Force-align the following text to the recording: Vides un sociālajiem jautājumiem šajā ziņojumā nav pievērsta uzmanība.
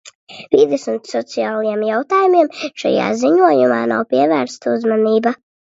Vides 0.53 0.85
un 0.93 0.97
sociālajiem 1.09 1.85
jautājumiem 1.89 2.51
šajā 2.65 3.13
ziņojumā 3.23 3.81
nav 3.95 4.11
pievērsta 4.17 4.77
uzmanība. 4.79 5.39